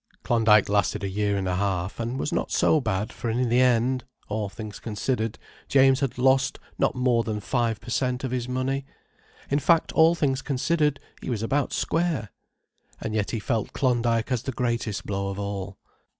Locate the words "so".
2.51-2.81